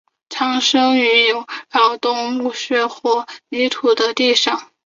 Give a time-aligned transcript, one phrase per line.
[0.29, 4.71] 常生长于有扰动的木屑或泥土地上。